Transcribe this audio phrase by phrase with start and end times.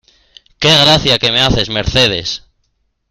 [0.57, 2.41] ¡Qué gracia que me haces Mercedes!